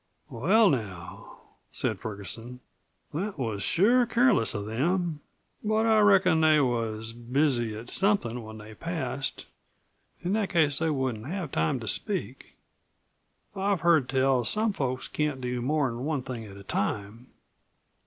[0.31, 1.41] "Well, now,"
[1.71, 2.59] said Ferguson.
[3.13, 5.19] "That was sure careless of them.
[5.63, 9.45] But I reckon they was busy at somethin' when they passed.
[10.23, 12.55] In that case they wouldn't have time to speak.
[13.55, 17.27] I've heard tell that some folks can't do more'n one thing at a time."